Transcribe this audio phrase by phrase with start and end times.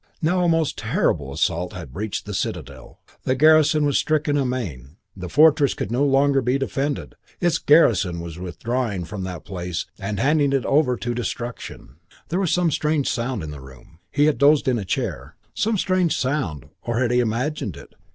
[0.19, 2.99] Now a most terrible assault had breached the citadel.
[3.21, 4.97] The garrison was stricken amain.
[5.15, 7.13] The fortress no longer could be defended.
[7.39, 11.97] Its garrison was withdrawing from that place and handing it over to destruction.
[12.01, 13.99] IV There was some strange sound in the room.
[14.09, 15.35] He had dozed in a chair.
[15.53, 17.93] Some strange sound, or had he imagined it?